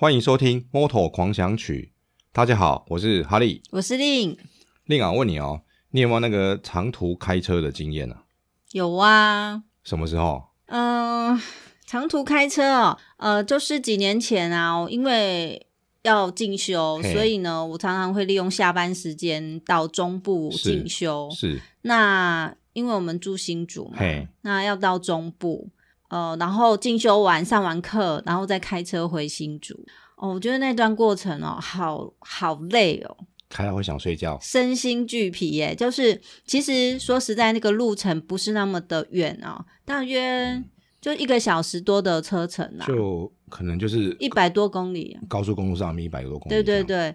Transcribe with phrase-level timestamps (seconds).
[0.00, 1.92] 欢迎收听《摩托狂想曲》。
[2.32, 4.38] 大家好，我是哈利，我是令
[4.84, 5.10] 令啊。
[5.10, 8.22] 问你哦，你有没有那个长途开车的经验呢、啊？
[8.70, 9.64] 有啊。
[9.82, 10.50] 什么时候？
[10.66, 11.42] 嗯、呃，
[11.84, 15.66] 长途开车哦，呃，就是几年前啊，因为
[16.02, 21.28] 要进修，所以呢，我常常会利用下班时间到中部进修。
[21.32, 21.54] 是。
[21.54, 23.98] 是那因为我们住新竹嘛，
[24.42, 25.68] 那要到中部。
[26.08, 29.74] 呃，然后进修完上完课，然后再开车回新竹。
[30.16, 33.16] 哦，我觉得那段过程哦，好好累哦，
[33.48, 35.74] 开了会想睡觉，身心俱疲耶。
[35.74, 40.62] 就是其实说实在，那个路程不是那么的远哦，大约
[41.00, 46.54] 就一个小时多的车程啊，就可能就是一百多公里，高速公路上面一百多公里。
[46.54, 47.14] 对对对。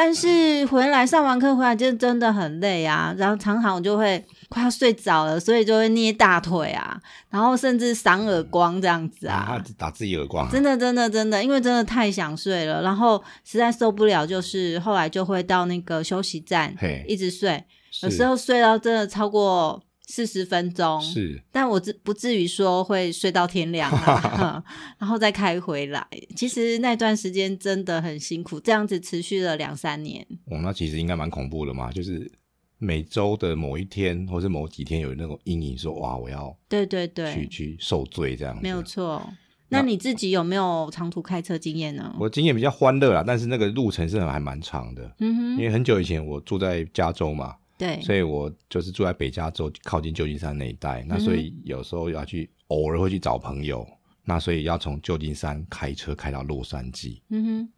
[0.00, 6.96] 但是回来上完课回来就真的很累啊，然后常常我就会快要睡着了，所以就会捏大腿啊，
[7.28, 16.72] 然后甚至赏耳光这样子啊，他打自己耳光，真的真的真的，因为真的太想睡了，然后实在受不了，就是后来就会到那个休息站，
[17.08, 17.64] 一直睡，
[18.04, 19.82] 有时候睡到真的超过。
[20.10, 24.64] 四十分钟是，但我至不至于说会睡到天亮啊，
[24.98, 26.02] 然后再开回来。
[26.34, 30.26] 其实那段时间真的很辛苦，这样子持续了两三年。
[30.46, 32.30] 哦，那其实应该蛮恐怖的嘛，就是
[32.78, 38.60] 每周的某一天或是某几天有那种阴影，说哇，我要对对对去去受罪这样子。
[38.62, 39.22] 没有错。
[39.68, 42.16] 那你自己有没有长途开车经验呢？
[42.18, 45.14] 我经验比较欢乐啦，但是那个路程是还蛮长的。
[45.18, 47.54] 嗯哼，因为很久以前我住在加州嘛。
[47.78, 53.86] 对，所以我就是住在北加州靠近旧金山那一带，那所以有时候要去，偶尔会去找朋友，
[54.24, 57.20] 那所以要从旧金山开车开到洛杉矶。
[57.30, 57.72] 嗯哼，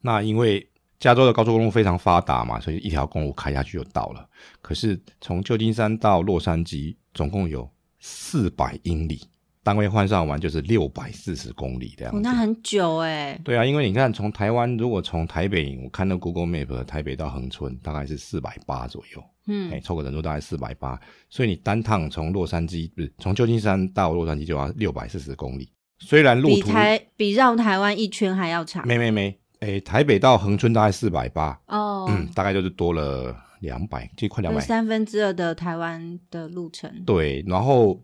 [0.00, 4.28] 那因为加州的高速公路非常发达嘛，所以一条公路开下去就到了。
[4.60, 9.22] 可是从旧金山到洛杉矶总共有四百英里。
[9.66, 12.18] 单位换算完就是六百四十公里这样子。
[12.18, 13.36] 哦，那很久哎。
[13.42, 19.24] 对啊，因为你看，从台湾如果从台北，我看到 Google Map，台北到恒春大概是四百八左右。
[19.48, 25.68] 嗯，哎，凑个人数大概四百八，所以你单趟从洛杉矶不是从旧金山到洛杉矶就要六百四十公里。
[25.98, 28.86] 虽然路途比台比绕台湾一圈还要长。
[28.86, 31.60] 没没没，哎，台北到恒春大概四百八。
[31.66, 36.88] 哦，嗯，大概就是多了两百，就快两百，三分之二的台湾的路程。
[37.04, 38.00] 对，然后。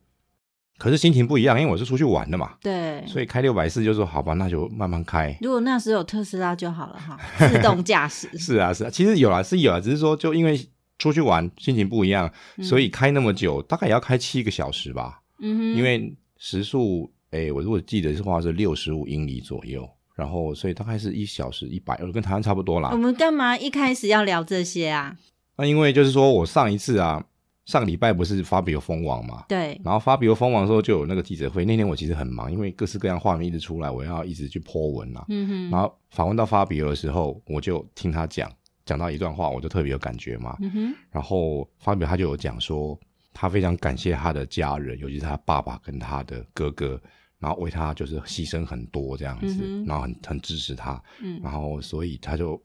[0.83, 5.39] 可是心情不一样，因为我是出去玩的嘛，对，所以开六百四就说好吧，那就慢慢开。
[5.41, 8.29] 如果那时候有特斯拉就好了哈， 自动驾驶。
[8.37, 10.61] 是啊，是啊，其实有啊，是有啊，只是说就因为
[10.99, 15.21] 出去玩心情不一样，嗯、所以开那么久，大概也要开七个小时吧。
[15.39, 22.89] 嗯哼，因为时速，哎、欸，我如果记得的话是六十五英里左右，然后所以大概是一小时一百，跟台湾差不多啦。
[22.91, 25.17] 我们干嘛一开始要聊这些啊？
[25.59, 27.25] 那因为就是说我上一次啊。
[27.65, 29.45] 上个礼拜不是 Fabio 封王嘛？
[29.49, 29.81] 对。
[29.85, 31.65] 然后 Fabio 封王的时候就有那个记者会。
[31.65, 35.25] 那天我其实很忙，因为各式各样画面一直出来，我要一直去 po 文啊。
[35.29, 35.71] 嗯哼。
[35.71, 38.51] 然后访问到 Fabio 的时候，我就听他讲，
[38.85, 40.57] 讲到一段话，我就特别有感觉嘛。
[40.61, 40.95] 嗯哼。
[41.11, 42.99] 然后 Fabio 他就有讲说，
[43.33, 47.01] 他非常感谢他的家人，尤其是他爸爸跟他的哥哥，
[47.39, 51.01] 然后为他就是牺牲很多这样子，嗯、然后很很支持他。
[51.23, 51.41] 嗯。
[51.41, 52.61] 然后所以他就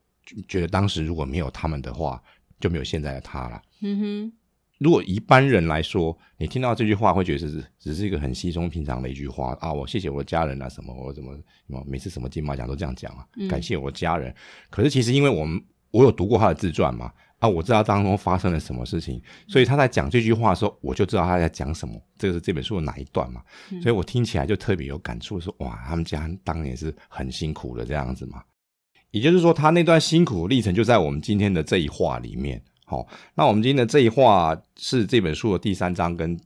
[0.48, 2.20] 觉得当时如果没有他们的话，
[2.60, 3.62] 就没有现在的他了。
[3.82, 4.34] 嗯哼。
[4.80, 11.36] 如果一般人来说，你听到这句话会觉得是只是一个很稀松平常的一句话啊，我谢谢我的家人啊，什么我怎么
[11.86, 14.30] 每次什么金马奖都这样讲啊，感谢我的家人。
[14.30, 14.36] 嗯、
[14.70, 22.00] 可是其实因为我们我有读过他的自传嘛，啊，我知道当中发生了什么事情，所以他在讲这句话的时候，我就知道他在讲什么。
[22.16, 23.42] 这个是这本书的哪一段嘛？
[23.72, 28.44] 嗯、所以我听起来就特别有感触，说哇，他们家当年是很辛苦的这样子嘛。
[29.10, 32.62] 也就是说，他那段辛苦的历程就在我们今天的这一话里面。
[32.90, 33.06] 好，
[33.36, 36.40] 那我们今天的这一话是这本书的第三章跟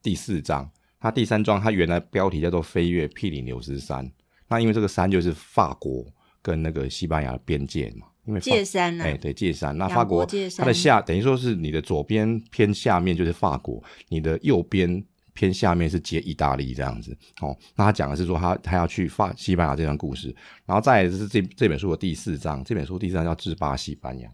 [0.00, 0.70] 第四章。
[1.00, 4.06] 它第三章它原来标题叫做《飞越毗里牛斯山》，
[4.46, 6.06] 那因为这个山就是法国
[6.40, 9.76] 跟那个西班牙的边界嘛，因为界山呢、啊，哎、欸，对，界山。
[9.76, 10.24] 那法国
[10.56, 15.04] 它的下等于说是你的左边偏下面就是法国，你的右边
[15.34, 17.16] 偏下面是接意大利这样子。
[17.40, 20.32] 哦，那他讲的是说他他要去法西班牙这段故事，
[20.64, 24.28] 然后再来就是这这本书的第四章，这本书第四章叫《制霸西班牙》。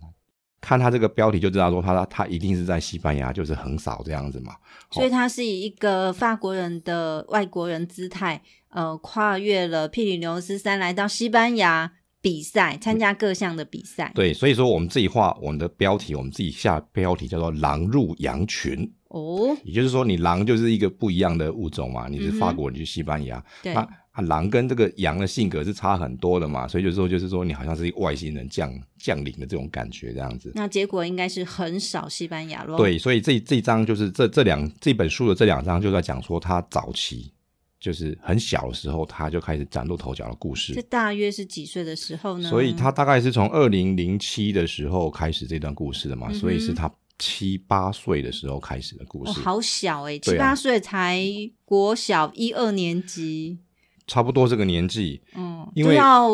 [0.64, 4.54] 看他这个标题就知道，说他他一定是在西班牙，就是横扫这样子嘛。
[4.90, 8.40] 所以他是以一个法国人的外国人姿态，
[8.70, 14.10] 呃，跨越了庇里牛斯山，来到西班牙比赛，参加各项的比赛。
[14.14, 18.90] 对，所以说我们自己画，我们的标题，我们自己下标题叫做“狼入羊群”。
[19.14, 23.86] 哦，也就是说，你狼就是一个不一样的物种嘛，你是法国人去西班牙，嗯、对。
[24.14, 30.52] 啊，狼跟这个羊的性格是差很多的嘛，所以就是说，就是说，你好像是一个外星人降降临的这种感觉，这样子。
[30.54, 32.76] 那结果应该是很少西班牙咯。
[32.78, 37.32] 对，所以这这一章就是这这两这本书的这两章就在讲说他早期
[37.80, 40.72] 就是很小的时候，他就开始崭露头角的故事。
[40.74, 42.48] 这大约是几岁的时候呢？
[42.48, 46.88] 所以他大概是从二零零七的时候开始这段故事的嘛，嗯、所以是他
[47.18, 49.32] 七八岁的时候开始的故事。
[49.32, 51.20] 哦、好小哎、欸，七八岁才
[51.64, 53.58] 国小一二年级，
[54.06, 55.22] 差不多这个年纪。
[55.34, 56.30] 嗯，因为要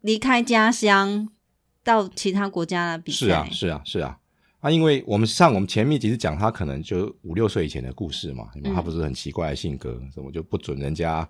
[0.00, 1.28] 离开家乡
[1.82, 3.18] 到其他国家来比赛。
[3.18, 4.18] 是啊，是啊，是啊。
[4.60, 11.28] 啊，因为我们上我们前面其实讲他可能就五六岁以前的故事嘛，嗯、他不是很奇怪的性格，什么就不准人家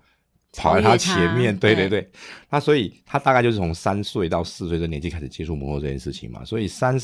[0.53, 2.09] 跑在他前面，对对对。
[2.49, 6.97] 那所以他大概就是从三岁到四岁这年纪开始接触摩托这件事情嘛，所以三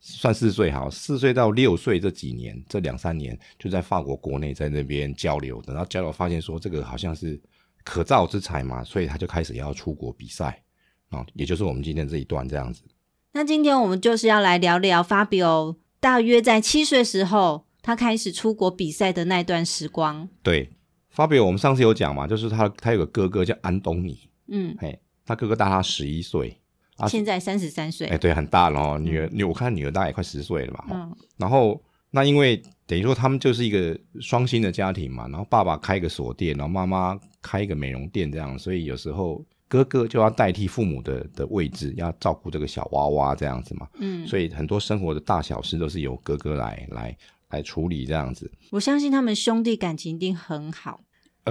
[0.00, 7.40] 算四岁好，四岁到六岁这几年这两三年就在法国国内在那边交流，等到交流发现说这个好像是
[7.84, 10.62] 可造之材嘛，所以他就开始要出国比赛
[11.10, 12.82] 啊，也就是我们今天这一段这样子。
[13.32, 20.28] 那今天我们就是要来聊聊 Fabio 大约在七岁时候，他开始出国比赛的那段时光。
[20.42, 20.70] 对
[21.14, 26.60] ，Fabio 我们上次有讲嘛，就是他他有个哥哥叫安东尼，嗯，嘿，他哥哥大他十一岁，
[27.06, 28.98] 现在三十三岁，哎，对，很大了哦。
[28.98, 30.84] 女儿，女我看女儿大概也快十岁了吧。
[30.90, 39.44] 嗯，然后那因为等于说他们就是一个双薪的家庭嘛，然后爸爸开一个锁店，然后妈妈开一个美容店这样，所以有时候。
[39.70, 47.16] 哥哥就要代替父母的的位置，要照顾这个小娃娃这样子嘛，嗯，所以很多生活的大小事都是由哥哥来来
[47.50, 48.50] 来处理这样子。
[48.72, 50.98] 我相信他们兄弟感情一定很好。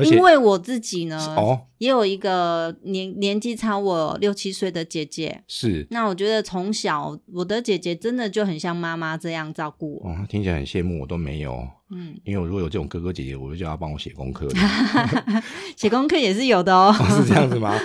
[0.04, 5.88] 因为我自己呢，哦，也有一个年年纪差我六七岁的姐姐，是。
[5.90, 10.10] 那我觉得从小我的姐姐真的就很像妈妈这样照顾我。
[10.10, 11.68] 哦，听起来很羡慕，我都没有。
[11.92, 14.48] 嗯，因为我如果有这种哥哥姐姐，我就叫他帮我写功课。
[15.76, 16.96] 写功课也是有的哦。
[17.00, 17.76] 哦，是这样子吗？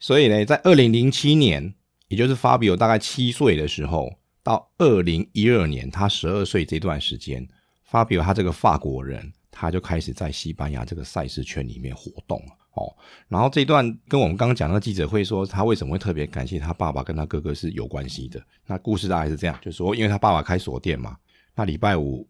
[0.00, 1.74] 所以呢，在二零零七年，
[2.08, 7.46] 也就是 Fabio 大概七岁的时候，到二零一二年他十二岁这段时间
[7.90, 9.32] ，Fabio 他这个法国人。
[9.62, 12.92] 他就开始在西班牙这个赛事圈里面活动了哦，
[13.28, 18.42] 然后这一段跟我们刚刚讲的记者会说，他为什么会特别感谢他爸爸跟他哥哥是有关系的。
[18.66, 21.16] 那故事大概是这样，就是说，因为他爸爸开锁店嘛，
[21.54, 22.28] 那礼拜五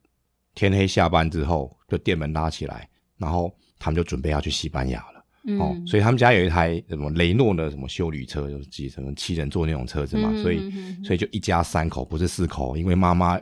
[0.55, 2.87] 天黑下班之后，就店门拉起来，
[3.17, 5.25] 然后他们就准备要去西班牙了。
[5.47, 10.71] 嗯、哦，所以他们家有一台什么雷诺的什么修旅车，就是几什么七人座那种车子嘛，嗯、所以
[11.03, 13.41] 所以就一家三口，不是四口，因为妈妈。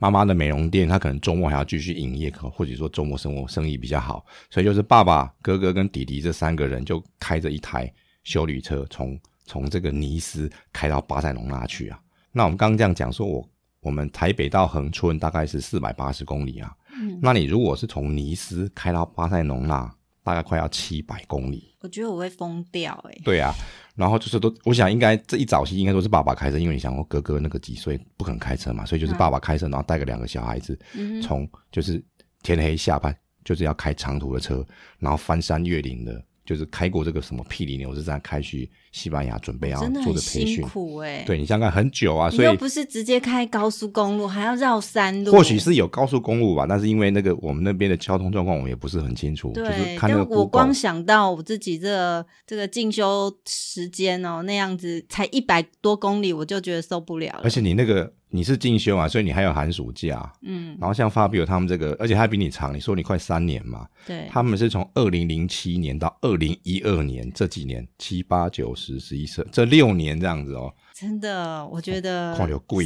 [0.00, 7.92] 妈妈的美容店，他可能周末还要继续营业，可或者说周末生活生意比较好，所以就是爸爸、哥哥跟弟弟这三个人就开着一台
[8.24, 12.00] 修理车，从从这个尼斯开到巴塞隆纳去啊。
[12.32, 13.46] 那我们刚刚这样讲说，我
[13.80, 23.20] 我们台北到恒春大概是四百八十公里啊，嗯，那你如果是从尼斯开到巴塞隆纳，大概快要七百公里，我觉得我会疯掉诶、欸。
[23.22, 23.52] 对啊。
[24.00, 30.78] 然后就是都，我想应该这一早期应该都是爸爸开车，因为你想我哥哥那个几岁不肯开车嘛，所以就是爸爸开车，然后带个两个小孩子，
[31.22, 32.02] 从就是
[32.42, 33.14] 天黑下班
[33.44, 34.66] 就是要开长途的车，
[34.98, 36.24] 然后翻山越岭的。
[36.50, 40.62] 就是开过这个什么屁里牛是在，开去西班牙，准备要做的培训。
[40.62, 45.30] 苦哎、欸，对你想想很久啊，所以又不是直接开高速公路，还要绕山路。
[45.30, 49.52] 或许是有高速公路吧，但是因为那个我们那边的交通状况，我们也不是很清楚。
[49.52, 50.36] 对，就是看那个。
[50.36, 57.42] 我光想到我自己这个、这个进修时间哦，那样子才一百多公里，我就觉得受不了了。
[57.44, 58.12] 而且你那个。
[58.30, 60.32] 你是进修嘛，所以你还有寒暑假。
[60.42, 62.74] 嗯，然后像 Fabio 他们这个，而且还比你长。
[62.74, 63.86] 你说你快三年嘛？
[64.06, 70.72] 对，他们是从二零零七年到二零一二年这几年，七八九十十一十这六年这样子哦。
[70.94, 72.36] 真的，我觉得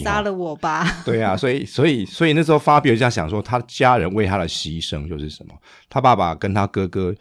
[0.02, 0.87] 杀了我吧。
[1.04, 5.54] 对啊，所以所以所以那时候 Fabio 这样想说，他家人为他的牺牲就是什么？
[5.88, 7.14] 他爸爸跟他哥哥。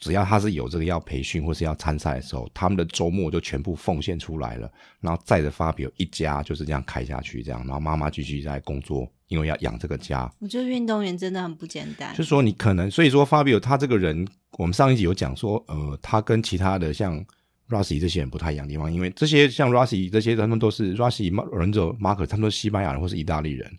[0.00, 10.32] 只要他是有这个要培训或是要参赛的时候，他们的周末就全部奉献出来了，然后载着 Fabio 一家就是这样开下去，这样，然后妈妈继续在工作，因为要养这个家。
[10.38, 12.10] 我觉得运动员真的很不简单。
[12.12, 17.22] 就是说你可能，所以说 Fabio 他这个人，我们上一集有讲说，呃，他跟其他的像
[17.68, 23.70] Rossi 这些人不太一样的地方，因为这些像 Rossi 这些他们都是 Rossi、Lorenzo、Mark，他们都是西班牙人或是意大利人，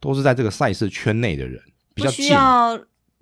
[0.00, 1.58] 都是在这个赛事圈内的人，
[1.94, 2.36] 比较近。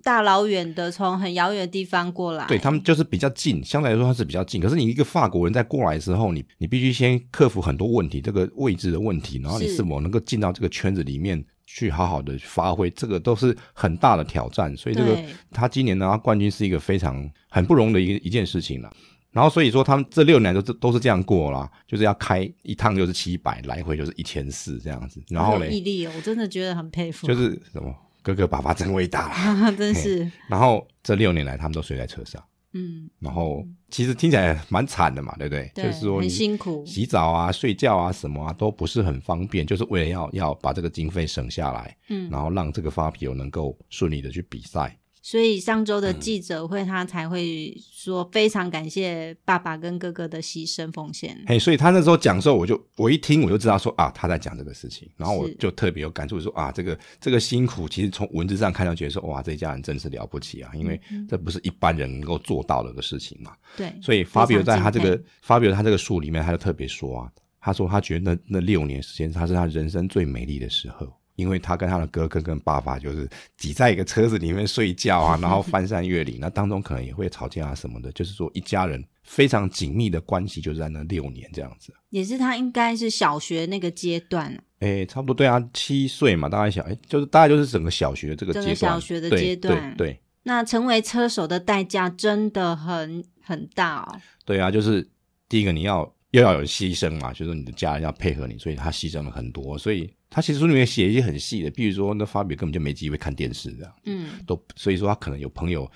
[0.03, 4.61] 大老远的从很遥远的地方过来，对他们就是比较近，相对来说他是比较近。
[4.61, 14.75] 可是你一个法国人在过来的时候，你你必须先克服很多问题，这个位置的问题，然后你是否能够进到这个圈子里面去好好的发挥，这个都是很大的挑战。
[14.75, 15.17] 所以这个
[15.51, 18.91] 他今年拿冠军是一个非常很不容易的一一件事情了。
[19.31, 25.21] 然后所以说他们这六年都是都是这样过啦，就是要开一趟就是七百，来回就是一千四这样子。
[25.29, 27.25] 然后呢，毅力哦，我真的觉得很佩服。
[27.27, 27.95] 就是什么？
[28.21, 30.29] 哥哥爸爸真伟大啦， 真是。
[30.47, 32.43] 然后这六年来，他们都睡在车上。
[32.73, 35.69] 嗯，然后其实听起来蛮惨的嘛，对不对？
[35.75, 41.97] 对，就是说很辛苦，洗澡啊、睡觉啊什么啊都不是很方便，就是为了要要把这个经费省下来。
[42.07, 44.97] 嗯，然后让这个 Fabio 能够顺利的去比赛。
[45.21, 51.37] 所以上周的记者会，他才会说非常感谢爸爸跟哥哥的牺牲奉献。
[51.45, 60.99] 嘿，所以他那时候讲的时候，我就我一听我就知道说啊，他在讲这个事情，然后我就特别有感触说啊，这个这个辛苦，其实从文字上看到觉得说哇，这一家人真是了不起啊，因为
[61.29, 63.53] 这不是一般人能够做到的个事情嘛。
[63.77, 71.20] 对，所以 Fabio 在他这个 Fabio 他这个书里面，他就特别说啊，他说他觉得那那六年时间，他是他人生最美丽的时候。
[71.35, 81.93] 因为他跟他的哥哥跟爸爸就是挤在一个车子里面睡觉啊， 然后翻山越岭，那当中可能也会吵架啊什么的，就是说一家人非常紧密的关系，就是在那六年这样子。
[82.09, 90.07] 也是他应该是小学那个阶段，哎、欸，差不多对啊，七岁嘛，大概小，哎、欸，就是大概就是整个小学这个阶段，小学的阶段，对。
[90.07, 94.19] 对，那成为车手的代价真的很很大哦。
[94.45, 95.09] 对啊，就是
[95.47, 96.13] 第一个你要。
[96.31, 99.77] 又要有牺牲嘛，就是你的家人要配合你，所以他牺牲了很多。
[99.77, 105.89] 所以他其实书里面写一些很细的，比如说那 Fabio 根本就没机会看电视这样，嗯，都所以说他可能有朋友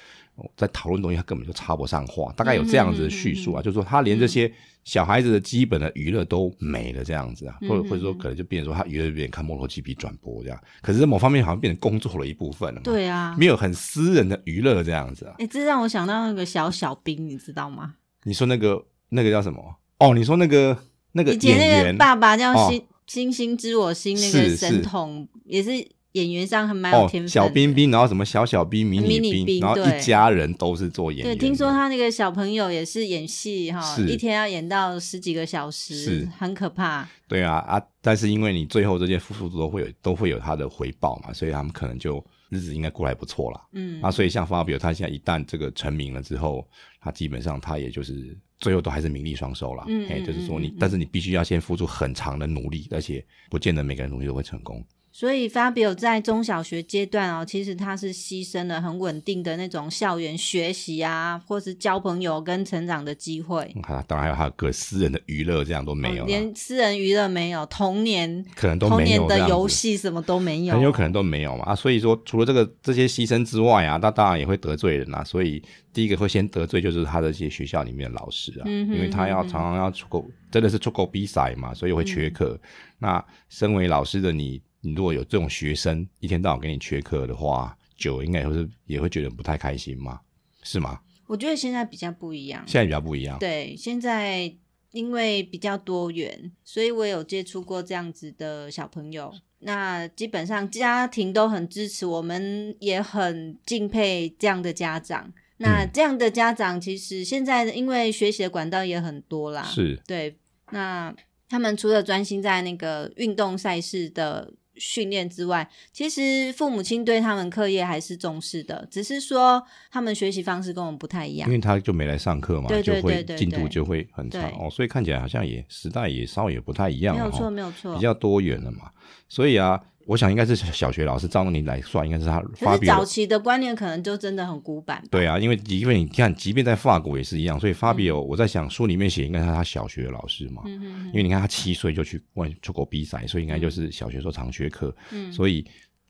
[0.57, 4.51] 在讨论东西，他根本就插不上话，大概有这样子的叙述啊，嗯嗯嗯嗯，就是说他连这些
[4.83, 15.35] 小孩子的基本的娱乐都没了这样子啊，或者或者说可能就变成说他娱乐变成看 MotoGP 转播这样，可是在某方面好像变成工作的一部分了，对啊，没有很私人的娱乐这样子啊。
[15.39, 17.95] 哎、欸，这让我想到那个小小兵，你知道吗？
[18.23, 19.77] 你说那个那个叫什么？
[19.99, 20.77] 哦，你说那个。
[21.17, 25.71] 那个演员，以前那个爸爸叫星、哦、星星知我心，那个神童也是
[26.11, 27.31] 演员上还蛮有天分、哦。
[27.31, 31.33] 小冰冰，然后什么小小彬、迷你兵，迷你兵，然后一家人都是做演员。
[31.33, 37.07] 对，听说他那个小朋友也是演戏哈，一天要演到十几个小时，是很可怕。
[37.29, 37.81] 对啊啊！
[38.01, 43.61] 但是因为你最后这些付出都会有都会有他的回报嘛，所以他们可能就日子应该过得还不错啦。
[43.71, 46.67] 嗯，啊，所以像 Fabio 他现在一旦这个成名了之后，
[46.99, 48.37] 他基本上他也就是。
[48.59, 54.83] 最后都还是名利双收了，嗯，哎，就是说你，但是你必须要先付出很长的努力，而且不见得每个人努力都会成功。
[55.17, 63.63] 所以 Fabio 在中小学阶段哦，其实他是牺牲了很稳定的那种校园学习啊，或是交朋友跟成长的机会。
[63.83, 71.63] 啊，当然还有他的个私人的娱乐，这样都没有，哦，连私人娱乐没有，童年可能都没有，童年的游戏什么都没有，很有可能都没有嘛。
[71.67, 75.23] 啊，所以说除了这个这些牺牲之外啊，他当然也会得罪人啊。
[75.23, 82.59] 所以第一个会先得罪就是他的这些学校里面的老师啊，因为他要常常要出国，真的是出国比赛嘛，所以会缺课。
[82.61, 82.69] 嗯、
[82.99, 84.61] 那身为老师的你。
[84.85, 90.21] 你如果有这种学生一天到晚给你缺课的话，久应该也会是也会觉得不太开心嘛？
[90.61, 90.99] 是吗？
[91.25, 93.39] 我觉得现在比较不一样，现在比较不一样。
[93.39, 94.55] 对，现在
[94.91, 99.33] 因为比较多元，所以我有接触过这样子的小朋友。
[99.59, 105.33] 那基本上家庭都很支持，我们也很敬佩这样的家长。
[105.57, 110.37] 那这样的家长其实现在因为学习的管道也很多啦，是对。
[110.69, 111.11] 那
[111.49, 114.53] 他们除了专心在那个运动赛事的。
[114.77, 121.49] 训练之外，其实父母亲对他们课业还是重视的，只是说他们学习方式跟我们不太一样。
[121.49, 128.91] 因为他就没来上课嘛，对对对对，进度就会很差哦，所以看起来好像也时代也稍微也不太一样，没有错没有错，比较多元了嘛，
[129.27, 129.81] 所以啊。
[130.05, 132.39] 我想应该是小学老师照你来算，应该是他。
[132.39, 135.03] 可是早期的观念可能就真的很古板。
[135.09, 140.61] 对啊，因为因为你看，即便在法国也是一样，所以 Fabio，我在想书里面写应该是他小学的老师嘛。
[140.65, 144.95] 因为你看他七岁就去外出国比赛，所以应该就是小学时候常学课。
[145.11, 145.31] 嗯。
[145.33, 145.65] 所以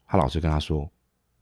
[0.06, 0.90] 他老师跟他说。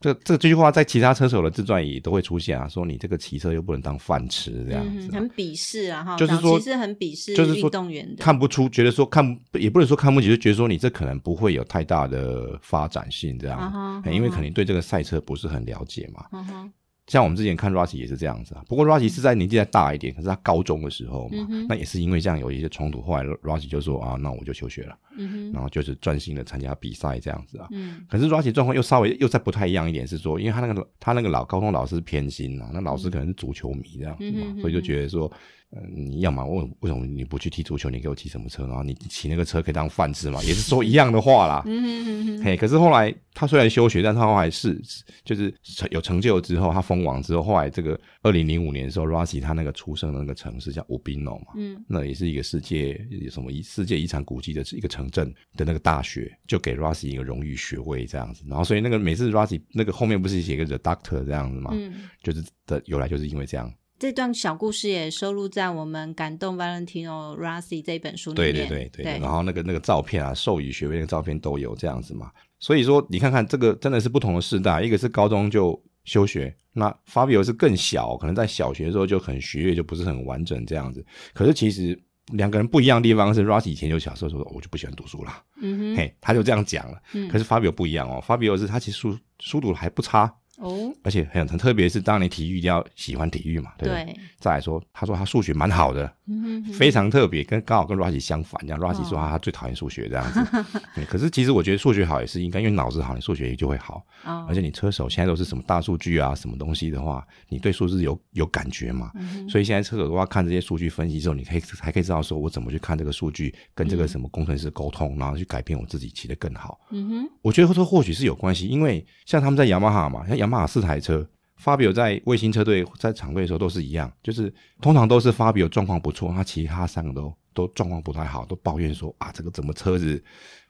[0.03, 16.25] 这这这句话在其他车手的自传里都会出现啊，说你这个骑车又不能当饭吃这样子，嗯，很鄙视啊哈，就是说其实很鄙视运动员的，看不出，觉得说看也不能说看不起，就觉得说你这可能不会有太大的发展性这样，啊，因为可能对这个赛车不是很了解嘛。
[16.37, 16.69] 啊
[17.07, 27.67] 像我们之前看 Rossi 也是这样子啊，不过 Rossi 是在年纪再大一点，可是他高中的时候嘛，嗯、那也是因为这样有一些冲突，后来 Rossi 就说啊，那我就休学了，嗯、然后就是专心的参加比赛这样子啊。
[27.71, 35.31] 嗯、可是 Rossi 状况又稍微又再不太一样一点，是说，因为他那个他那个老高中老师偏心啊，那老师可能是足球迷这样子嘛，嗯、所以就觉得说。
[35.75, 36.45] 嗯，你要嘛？
[36.45, 37.89] 为为什么你不去踢足球？
[37.89, 38.67] 你给我骑什么车？
[38.67, 40.41] 然后你骑那个车可以当饭吃嘛？
[40.43, 41.63] 也是说一样的话啦。
[41.65, 42.41] 嗯。
[42.43, 44.79] 嘿，可是后来他虽然休学，但他后来是
[45.23, 45.53] 就是
[45.89, 52.99] 有成就之后，他封王之后，后来这个二零零五年的时候，Rossi 他那个出生的那个城市叫 Urbino 嘛，嗯，那也是一个世界
[53.31, 58.43] 什么遗世界遗产古迹的一个城镇的那个大学，就给 Rossi 一个荣誉学位这样子。
[58.47, 63.73] 然后所以那个每次 Rossi 那个后面不是写个 The Doctor 这样子嘛，嗯，就是的由来就是因为这样。
[64.03, 68.53] 这段小故事也收录在我们《感动 Valentino Rossi》这本书里面。
[68.53, 72.29] 对对对对，对然后那个那个照片啊，授予学位那个照片都有这样子嘛。
[72.59, 81.05] 所以说，你看看这个真的是不同的世代，一个是高中就休学，那 Fabio 是更小，可能在小学的时候就很学业就不是很完整这样子。
[81.33, 81.97] 可是其实
[82.33, 87.01] 两个人不一样的地方是，Rossi 以前就小时候说，我就不喜欢读书啦，嗯哼，嘿，他就这样讲了。
[87.13, 90.35] 嗯、可是 Fabio 不一样哦，Fabio 是他其实书书读的还不差。
[90.57, 94.05] 哦，而且很很特别是，当你体育一定要喜欢体育嘛，对不对？
[94.05, 100.65] 对，再来说，他说他数学蛮好的，嗯、哼哼非常特别，跟刚好跟 Rocky 相反，这样 Rocky 说他他最讨厌数学这样子。
[100.95, 104.05] 对，可是其实我觉得数学好也是应该，因为脑子好，你数学也就会好。
[104.23, 109.11] 哦、而且你车手现在都是什么大数据啊，什么东西的话，你对数字有有感觉嘛？
[109.15, 116.79] 嗯、所以现在车手的话，看这些数据分析之后，你可以还可以知道说我怎么去看这个数据，跟这个什么工程师沟通，嗯、然后去改变我自己骑得更好。
[116.91, 121.27] 嗯哼，我觉得说或许是有关系，因为像他们在雅马哈嘛，像雅马哈四台车。
[121.63, 130.21] Fabio 在卫星车队在场队的时候都是一样，就是通常都是 Fabio 状况不错，他其他三个都都状况不太好，都抱怨说啊，这个怎么车子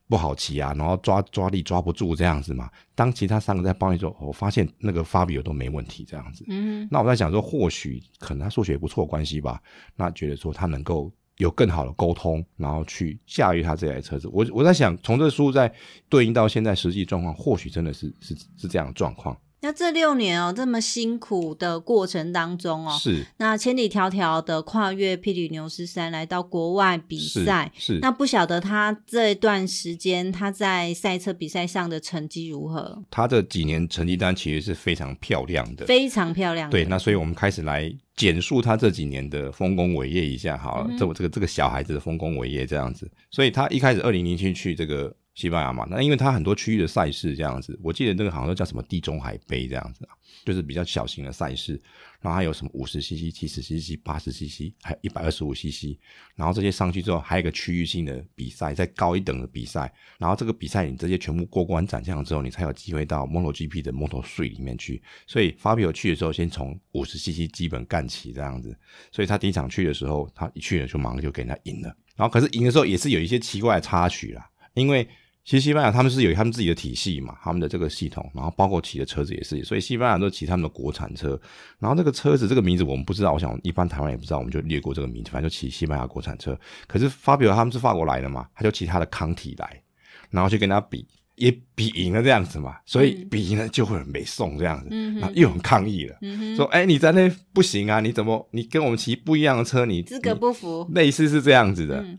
[0.07, 2.69] 不好骑啊，然后抓抓力抓不住这样子嘛。
[2.93, 6.45] 当其他三个在抱怨说，我发现那个 Fabio 都没问题这样子。
[6.47, 9.59] 嗯，那我在想说，或许可能他数学也不错关系吧，
[9.95, 14.27] 那觉得说他能够有更好的沟通，然后去驾驭他这台车子。
[14.27, 15.73] 我我在想，从这书在
[16.07, 19.35] 对应到现在实际状况，或许真的是是是这样的状况。
[19.63, 33.01] 那这六年哦，这么辛苦的过程当中哦，是那千里迢迢的跨越庇里牛斯山来到国外比赛，是，那不晓得他这一段时间他在赛车比赛上的成绩如何？
[33.09, 36.71] 他这几年成绩单其实是非常漂亮的，非常漂亮的。
[36.71, 43.09] 对，那所以我们开始来简述他这几年的丰功伟业一下好了，嗯、这我这个这个小孩子的丰功伟业这样子。
[43.31, 45.15] 所以他一开始二零零七去这个。
[45.35, 50.07] 西班牙嘛，那因为它很多区域的赛事这样子，我记得那个好像叫什么地中海杯这样子，
[50.45, 51.73] 就是比较小型的赛事，
[52.21, 55.97] 然后还有什么五十 CC、七十 CC、八十 CC，还有一百二十五 CC，
[56.35, 65.01] 然后这些上去之后，还有一个区域性的比赛，再高一等的比赛，然后这个比赛你这些全部过关斩将之后，你才有机会到 MotoGP 的 Moto3 里面去。
[65.25, 68.77] 所以 Fabio 去的时候，先从五十 CC 基本干起这样子，
[69.11, 75.07] 所以他第一场去的时候，他一去了就马上就给人家赢了，然后可是赢的时候也是有一些奇怪的插曲啦，因为。
[75.45, 81.39] 其实西班牙他们是有他们自己的体系嘛，他们的这个系统，然后包括骑的车子也是，所以西班牙都骑他们的国产车。
[81.79, 86.57] 然后这个车子这个名字我们不知道，我想一般台湾也不知道，我们就略过这个名字，反正就骑西班牙国产车。
[86.87, 89.81] 可是发表他们是法国来的嘛，他就骑他的康体来，
[90.29, 91.05] 然后去跟他比。
[91.35, 102.17] 也比赢了这样子嘛，所以比赢了就会很没送这样子，嗯、然后又很抗议了，嗯、说：“哎、欸，你在那不行啊，你怎么你跟我们骑不一样的车，你资格不符。”类似是这样子的，嗯、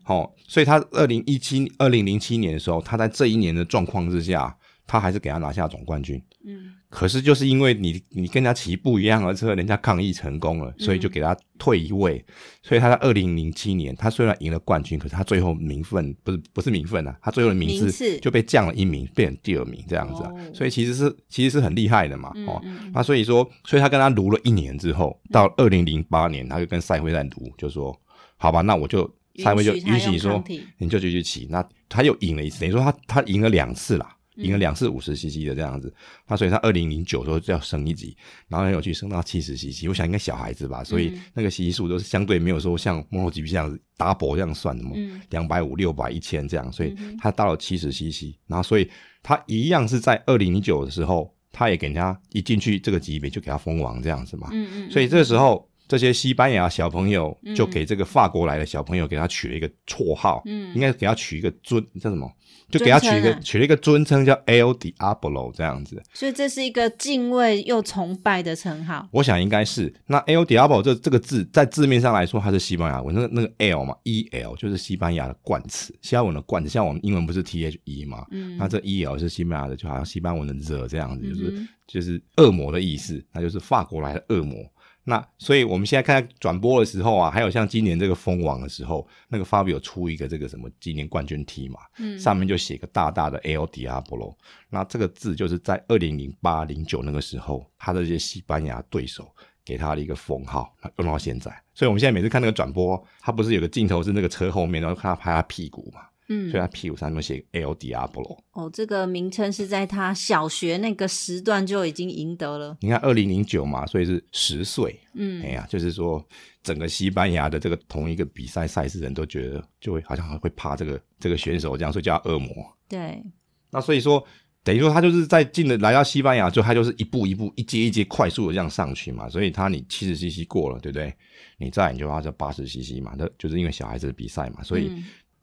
[0.49, 6.21] 所以他二零一七、二零零七年的时候，他在这一年的状况之下，他还是给他拿下总冠军。
[6.45, 6.73] 嗯。
[6.89, 12.25] 可是就是因为你你跟他骑不一样的车，人家抗议成功了，所以就给他退一位。
[12.29, 20.31] 嗯、所以他在二零零七年，他虽然赢了冠军，可是他最后名分不是不是名分啊，他最后的名次就被降了一名，变成第二名这样子啊。
[20.33, 27.99] 哦、所以其实是其实是很厉害的嘛，嗯、哦，那所以说，所以他跟他卢了一年之后，到二零零八年，他就跟赛会在卢，就说
[28.37, 30.45] 好吧，那我就赛会就允许你说，
[30.79, 31.49] 你就继续骑。
[31.51, 34.14] 那他又赢了一次，等于说他他赢了两次啦。
[34.37, 35.93] 赢了两次五十 CC 的这样子，
[36.27, 38.17] 他所以他二零零九的时候就要升一级，
[38.49, 44.91] 然后很有趣升到七十 CC，我想应该小孩子吧，所以那个 CC 数都是相对没有说像 MotoGP 这样子 double 这样算的嘛，
[45.31, 48.91] 两百五、六百、一千这样，所以他到了七十 CC，然后所以
[49.23, 54.49] 他一样是在二零零九的时候，他也给人家一进去这个级别就给他封王这样子嘛，
[54.91, 55.69] 所以这个时候。
[55.87, 62.31] 这些西班牙小朋友就给这个法国来的小朋友给他取了一个绰号，嗯，应该给他取一个尊叫什么？
[62.71, 66.03] 就给他取一个取了一个尊称叫 El Diablo 这样子。
[66.15, 69.07] 所以这是一个敬畏又崇拜的称号。
[69.13, 69.95] 我想应该是。
[70.07, 80.89] 那 El Diablo 这这个字在字面上来说，它是西班牙文，那那个 L 嘛，E L 就是西班牙的冠词，西班牙文的冠词，像我们英文不是 T H E 嘛，嗯，那这 E L 是西班牙的，就好像西班牙文的 The
[80.89, 84.65] 这样子，就是、嗯、就是恶魔的意思，那就是法国来的恶魔。
[85.05, 94.35] 那所以我们现在看转播的时候啊，还有像今年这个封王的时候，那个 Fabio 出一个这个什么今年冠军 T 嘛，嗯，上面就写个大大的 El Diablo，
[94.71, 99.31] 那这个字就是在二零零八零九那个时候，他的这些西班牙对手
[99.65, 101.51] 给他的一个封号，用到现在。
[101.75, 106.01] 所以我们现在每次看那个转播，他不是有个镜头是那个车后面，然后看他拍他屁股嘛。
[106.29, 108.39] 嗯，所以他屁股上面写 El Diablo。
[108.53, 112.77] 哦，这个名称是在他小学那个时段就已经赢得了。
[112.81, 114.99] 你看，二零零九嘛，所以是十岁。
[115.13, 116.27] 嗯，哎呀，就是说，
[116.63, 122.49] 整个西班牙的这个同一个比赛赛事人都觉得，就会好像会怕这个这个选手这样，所以叫恶魔。
[122.89, 123.23] 对。
[123.71, 124.27] 那所以说，
[124.63, 129.29] 等于说他就是在进了来到西班牙之后，他就是一步一步、一阶一阶快速的这样上去嘛。
[129.29, 131.15] 所以他你七十 CC 过了，对不对？
[131.59, 134.91] 你再你就要这八十 CC 嘛，那就是因为小孩子的比赛嘛，所以。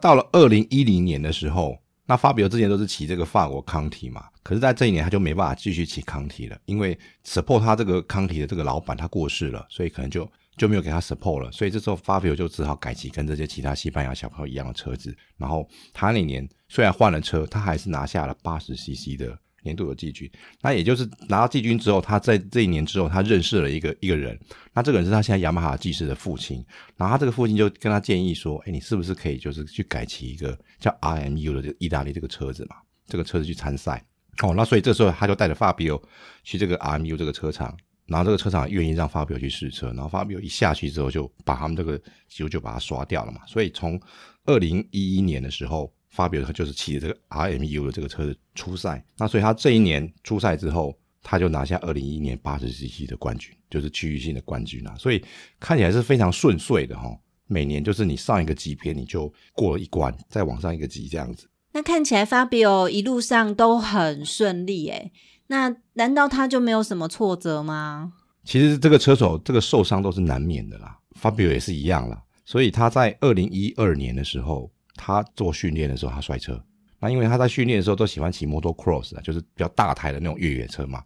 [0.01, 20.29] 到了二零一零年的时候，那 Fabio 之前都是骑这个法国康体嘛，可是在这一年他就没办法继续骑康体了，因为 support 他这个康体的这个老板他过世了，所以可能就就没有给他 support 了，所以这时候 Fabio 就只好改骑跟这些其他西班牙小朋友一样的车子，然后他那年虽然换了车，他还是拿下了八十 CC 的年度的季军。
[20.61, 24.39] 那也就是拿到季军之后，他在这一年之后，他认识了一个一个人。
[24.73, 26.63] 那这个人是他现在雅马哈技师的父亲。
[26.97, 32.75] 然后他这个父亲就跟他建议说：“哎，你是不是可以就是去改骑一个叫 RMU 的这意大利这个车子嘛？
[33.07, 34.03] 这个车子去参赛。”
[34.43, 36.01] 哦，那所以这时候他就带着 Fabio
[36.43, 37.77] 去这个 RMU 这个车厂。
[38.07, 41.97] 然后这个车厂愿意让 Fabio 去试车，然后 Fabio 一下去之后，就把他们这个
[42.27, 43.39] 几乎就把它刷掉了嘛。
[43.47, 43.97] 所以从
[44.43, 49.03] 二零一一年的时候，Fabio 他就是骑着这个 RMU 的这个车子出赛。
[49.17, 54.95] 那所以他这一年出赛之后，他就拿下二零一一年八十 CC 的冠军，就是区域性的冠军啊。
[54.97, 55.23] 所以
[55.59, 57.09] 看起来是非常顺遂的哈。
[57.47, 61.49] 每年就是你上一个级别，你就过了一关，再往上一个级这样子。
[61.73, 65.11] 那看起来 Fabio 一路上都很顺利诶。
[65.47, 68.13] 那难道他就没有什么挫折吗？
[68.45, 72.23] 其实这个车手这个受伤都是难免的啦，Fabio 也是一样啦。
[72.45, 76.61] 所以他在二零一二年的时候，他做训练的时候他摔车。
[76.99, 81.03] 那因为他在训练的时候都喜欢骑摩托 cross 啊，就是比较大台的那种越野车嘛。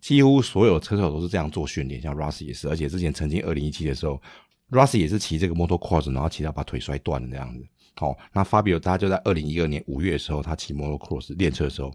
[0.00, 2.68] 几乎所有车手都是这样做训练，像 Rossi 也是。
[2.68, 4.20] 而且之前曾经二零一七的时候
[4.70, 7.66] ，Rossi 也是骑这个摩托 cross，然后骑到把腿摔断了这样子。
[7.94, 11.92] 好，那 Fabio 他就在二零一二年五月的时候，他骑摩托 cross 练车的时候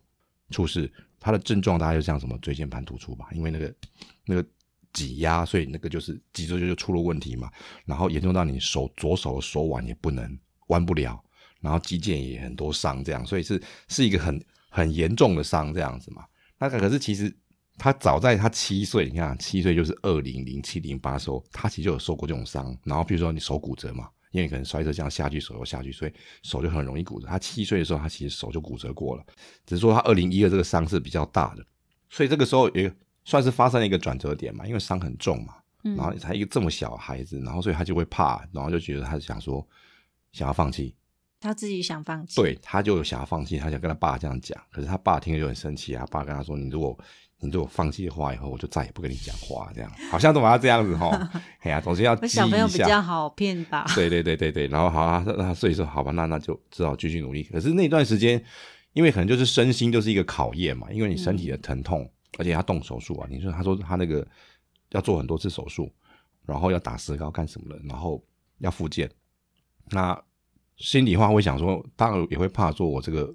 [0.50, 0.92] 出事。
[1.20, 3.76] 他的症状大概就像什么椎间盘突出吧，因为那个
[4.26, 4.44] 那个
[4.92, 7.52] 挤压，所以那个就是脊椎就出了问题嘛。
[7.86, 10.36] 然后严重到你手左手的手腕也不能
[10.70, 11.24] 弯不了，
[11.62, 16.26] 然后肌腱也很多伤，这样，所以是是一个很很严重的伤这样子嘛。
[16.60, 17.34] 那可是其实
[17.78, 22.78] 他早在他七岁，你看七岁就是二零零七零八时候，他其实就有受过这种伤。
[22.84, 24.10] 然后比如说你手骨折嘛。
[24.32, 27.28] 因为可能摔车这样下去，手又下去，所以手就很容易骨折。
[27.28, 29.26] 他七岁的时候，他其实手就骨折过了，
[29.66, 31.66] 只是说他二零一二这个伤是比较大的，
[32.10, 32.90] 所以这个时候也
[33.26, 34.66] 算是发生了一个转折点嘛。
[34.66, 39.68] 因为伤很重嘛，然后才一个这么小的孩子，然后所以他就会怕，然后就觉得他想说
[40.32, 40.96] 想要放弃，
[41.42, 46.98] 他自己想放弃，对，他就想要放弃，他想跟他爸这样讲，可是他爸听了就很生气啊，爸跟他说：“你如果……”
[47.44, 51.10] 你如果放弃的话，以后我就再也不跟你讲话，这样好像都把他这样子哈，
[51.62, 52.16] 哎呀、啊，总是要。
[52.28, 53.84] 小朋友比较好骗吧？
[53.96, 57.42] 对对对对对，然后好啊，那所以说好吧，那那就只好继续努力。
[57.46, 58.40] 可是那段时间，
[58.94, 64.24] 因为可能就是身心就是一个考验嘛，因为你身体的疼痛，嗯、而且他动手术啊，你说他说他那个
[64.92, 65.92] 要做很多次手术，
[66.46, 68.24] 然后要打石膏干什么的，然后
[68.60, 69.10] 要复健，
[69.90, 70.16] 那
[70.82, 73.34] 心里话会想说，当然也会怕说我这个。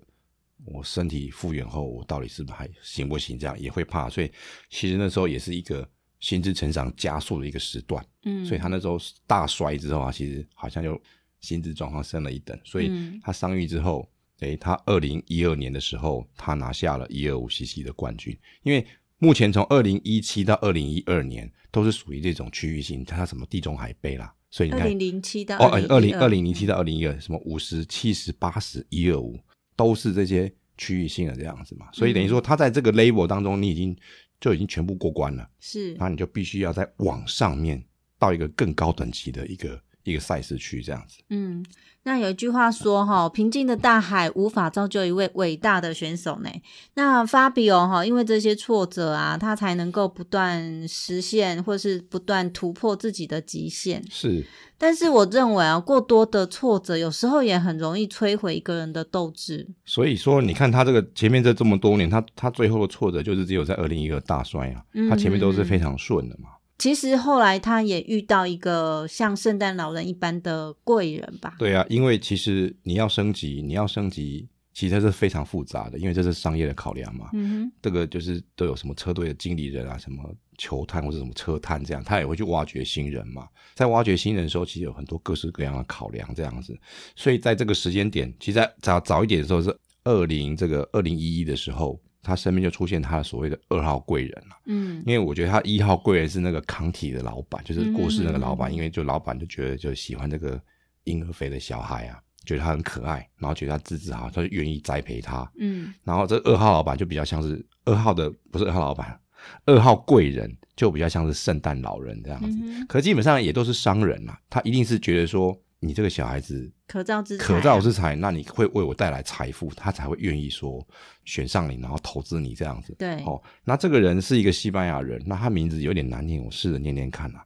[0.69, 3.39] 我身体复原后，我到底是不是还行不行？
[3.39, 4.29] 这样也会怕，所以
[4.69, 8.05] 其实那时候也是一个心智成长加速的一个时段。
[8.25, 11.01] 嗯，所以他那时候大摔之后啊，其实好像就
[11.39, 12.59] 心智状况升了一等。
[12.65, 12.91] 所以
[13.23, 14.11] 他伤愈之后，
[14.59, 18.37] 他二零一二年的时候，他拿下了一二五 CC 的冠军。
[18.65, 18.85] 因为
[19.19, 29.39] 目前从二零一七到二零一二年都是属于这种区域性，他什么地中海杯啦，所以你看，二零零七到哦，二零二零零七到二零一二，什么五十七十八十一二五。
[29.79, 33.95] 都是这些区域性的这样子嘛，所以等于说它在这个 label 当中，你已经
[34.41, 37.85] 就已经全部过关了，是，那你就必须要在往上面
[38.19, 39.79] 到一个更高等级的一个
[40.13, 41.19] 一个赛事区这样子。
[41.31, 41.65] 嗯，
[42.05, 46.51] 那有一句话说哈，平静的大海无法造就一位伟大的选手呢。
[46.95, 54.05] 那 Fabio 哈，因为这些挫折啊，他才能够不断实现或是不断突破自己的极限。
[54.11, 54.45] 是。
[54.79, 59.67] 但是我认为啊，过多的挫折有时候也很容易摧毁一个人的斗志。
[59.87, 66.51] 所以说，你看他这个前面这这么多年，他他最后的挫折就是只有在二零一二大摔啊，嗯、他前面都是非常顺的嘛。
[66.79, 71.55] 其实后来他也遇到一个像圣诞老人一般的贵人吧？
[71.59, 74.49] 对啊，因为其实你要升级，你要升级。
[74.79, 77.31] 其实是非常复杂的，因为这是商业的考量嘛。
[77.33, 80.23] 嗯哼，这个就是都有什么车队的经理人啊，什么
[80.59, 83.49] 球探或者什么车探这样，他也会去挖掘新人嘛。
[83.75, 86.79] 在挖掘新人的时候，其实有很多各式各样的考量这样子。
[87.15, 94.57] 所以在这个时间点，其实在早早一点的时候是二零这个二零一一的时候，他身边就出现他的所谓的二号贵人了。
[94.67, 100.61] 嗯，因为我觉得他一号贵人是那个康体的老板，就是过世那个老板，嗯、因为就老板就觉得就喜欢这个
[101.05, 102.21] 婴儿肥的小孩啊。
[102.45, 105.51] 觉得他很可爱，然后觉得他资质好，他就愿意栽培他。
[105.59, 109.19] 嗯，然后这二号老板就比较像是二号的，不是二号老板，
[109.65, 112.57] 二号贵人就比较像是圣诞老人这样子。
[112.63, 120.87] 嗯、可基本上也都是商人啊，他一定是觉得说你这个小孩子可造之可造之才，那你会为我带来财富，他才会愿意说
[121.25, 122.95] 选上你，然后投资你这样子。
[122.99, 127.45] 对，哦，那这个人是一个西班牙人，那他名字有点难念，我试着念念看啊，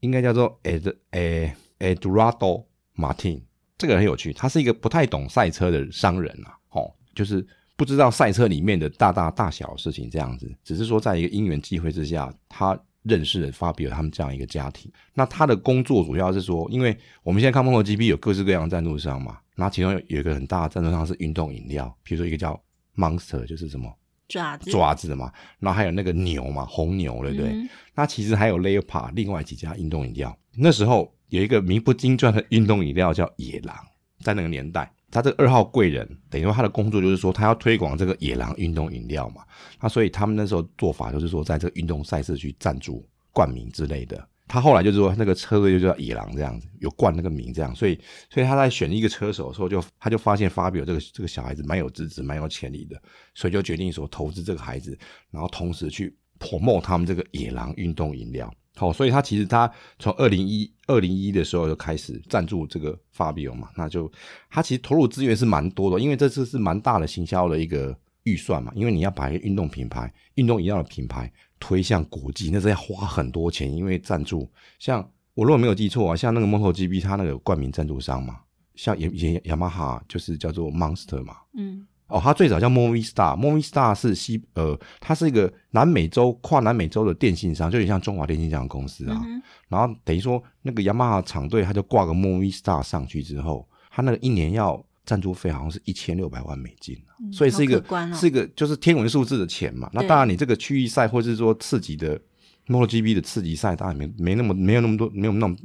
[0.00, 2.64] 应该叫做 Ed 诶 Eduardo
[2.96, 3.42] Martin。
[3.76, 14.90] 这个人很有趣，他是一个不太懂赛车的商人啊，哦，就是不知道赛车里面的大大大小的事情这样子，只是说在一个因缘际会之下，他认识了 Fabio 他们这样一个家庭。
[15.14, 22.60] 那他的工作主要是说，因为我们现在看 MotoGP 有各式各样的赞助商嘛，那其中有一个很大的赞助商是运动饮料，比如说一个叫
[22.96, 23.90] Monster，就是什么
[24.28, 27.50] 爪子爪子嘛，然后还有那个牛嘛，红牛，对不对？
[27.50, 30.36] 嗯、那其实还有 Leopard 另外几家运动饮料。
[30.56, 33.76] 那时候有一个名不经传的运动饮料叫野狼，
[34.20, 39.42] 在那个年代，他这个二号贵人等于说他的工作就是说他要推广这个野狼运动饮料嘛。
[39.80, 44.28] 那所以他们那时候做法就是说，在这个运动赛事去赞助冠名之类的。
[44.46, 47.96] 他后来就是说，那个车队就叫野狼这样子，有冠那个名这样，所以，
[48.28, 53.00] 所以他在选一个车手的时候就，他就发现 Fabio 这个这个小孩子蛮有资质、蛮有潜力的，
[53.32, 54.98] 所以就决定说投资这个孩子，
[55.30, 58.52] 然后同时去 promote 他们这个野狼运动饮料。
[58.76, 64.10] 好，所以他其实他从二零一二零一的时候就开始赞助这个 Fabio 嘛，那就
[64.48, 71.32] 他其实投入资源是蛮多的，因为这次是蛮大的行销的一个预算嘛，因为你要把一个运动品牌、运动饮料的品牌。
[71.62, 74.50] 推向国际，那是要花很多钱，因为赞助。
[74.78, 78.40] 像我如果没有记错啊，像那个 MotoGP，它那个冠名赞助商嘛，
[78.76, 89.22] 像以前雅马哈就是叫做 Monster 嘛，嗯，哦，它最早叫 Movie Star，Movie Star 是西呃，它是一个南美洲跨南美洲的电信商，就有点像中华电信这样的公司啊。
[89.24, 94.84] 嗯、然后等于说那个雅马哈厂队，他就挂个 Movie Star 上去之后，他那个一年要。
[95.06, 99.90] 赞助费好像是一千六百万美金，嗯、所以是一个、哦、是一个就是天文数字的钱嘛。
[99.92, 102.20] 那当然，你这个区域赛或者是说刺激的
[102.68, 105.56] MotoGP 的刺激赛，当然没没那么没有那么多，没有那么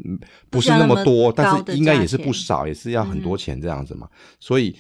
[0.50, 4.10] 不是那么多，但是应该也是不少，也是要很多钱这样子嘛。
[4.12, 4.76] 嗯、所以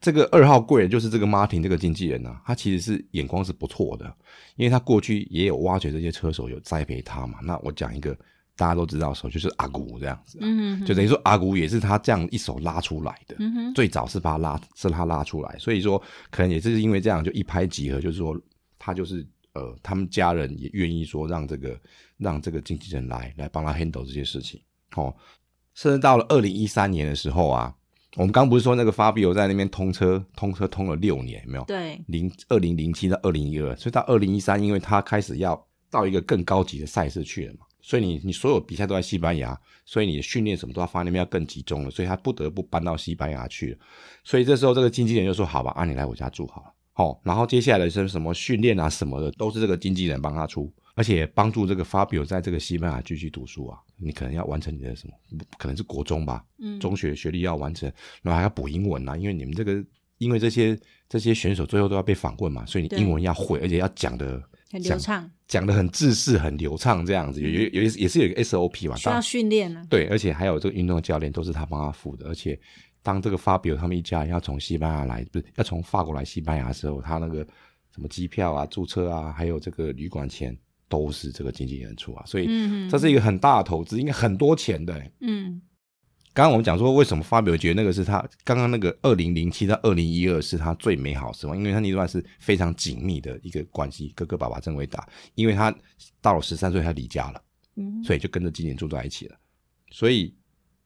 [0.00, 4.06] 这个二号贵人就是这个 Martin 这个经纪人呢、啊，他其实是眼光是不错的，
[4.56, 7.38] 因为他过去也有挖掘这些车手，有栽培他嘛。
[7.42, 8.16] 那我讲一个。
[8.56, 10.38] 大家都知道，的时候就是阿古这样子，
[10.84, 13.34] 就等于说阿古也是他这样一手拉出来的，
[13.74, 15.98] 最早是把他拉，是他拉出来，所以说
[16.30, 18.38] 可能也是因为这样，就一拍即合，就是说
[18.78, 21.80] 他就是呃，他们家人也愿意说让这个
[22.18, 24.60] 让这个经纪人来来帮他 handle 这些事情，
[24.94, 25.14] 哦，
[25.72, 27.74] 甚至到了二零一三年的时候啊，
[28.16, 31.64] 我们刚不是说那个 Fabio 在那边通车通车通了六年，有没有？
[31.64, 37.60] 对，零二零零七到二零一二，所以到二零一三，因为他开始要到一个更高级的赛事去了嘛。
[37.82, 43.78] 所以你你所有比赛都在西班牙，所以你的训练什么都要放在那边要更集中了，所以他不得不搬到西班牙去了。
[44.24, 53.78] 所以这时候这个经纪人就说：“好吧，啊，你来我家住好了。”好，然后接下来的是什么训练啊什么的，都是这个经纪人帮他出，而且帮助这个 Fabio 在这个西班牙继续读书啊。
[53.96, 55.14] 你可能要完成你的什么，
[55.58, 57.90] 可能是国中吧，嗯，中学学历要完成，
[58.22, 59.82] 然后还要补英文啊，因为你们这个
[60.18, 64.42] 因为这些这些选手最后都要被访问嘛，所以你英文要会，而且要讲的。
[64.72, 69.84] 很流畅，讲的很自式，很流畅，这样子有有有也是有一个 SOP 嘛，需要训练啊。
[69.90, 72.56] 对，而且还有这个运动教练都是他帮他付的，而且
[73.02, 77.46] 当这个 Fabio 他们一家人要从西班牙来，不是要从法国来西班牙的时候，他那个
[77.94, 80.56] 什么机票啊、注册啊，还有这个旅馆钱
[80.88, 82.46] 都是这个经纪人出啊，所以
[82.88, 85.10] 这是一个很大的投资，应该很多钱的。
[85.20, 85.60] 嗯。
[86.32, 95.74] 刚刚我们讲说，为什么 Fabio 觉得那个是他刚刚那个二零零七到二零一二是他最美好的时光，因为他那段是非常紧密的一个关系，哥哥爸爸真伟大，因为他
[96.22, 97.42] 到了十三岁他离家了，
[97.74, 99.36] 嗯，所以就跟着经纪人住在一起了，
[99.90, 100.32] 所以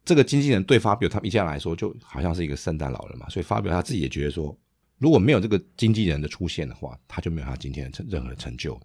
[0.04, 4.56] 这个经纪人对 Fabio 他们一家来说就好像是一个圣诞老人嘛，所以 Fabio 他自己也觉得说，
[4.98, 8.78] 如果没有这个经纪人的出现的话，他就没有他今天的成任何的成就。